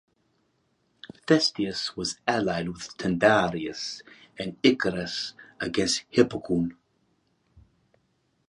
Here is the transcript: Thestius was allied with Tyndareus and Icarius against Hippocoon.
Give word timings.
Thestius 1.27 1.95
was 1.95 2.17
allied 2.27 2.69
with 2.69 2.97
Tyndareus 2.97 4.01
and 4.35 4.57
Icarius 4.63 5.33
against 5.59 6.05
Hippocoon. 6.09 6.75